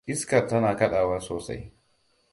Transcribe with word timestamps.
Iskar 0.13 0.43
tana 0.47 0.71
kaɗawa 0.79 1.17
sosai. 1.25 1.61